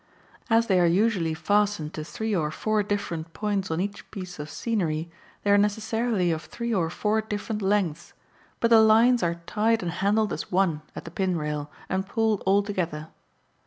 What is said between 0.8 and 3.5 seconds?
usually fastened to three or four different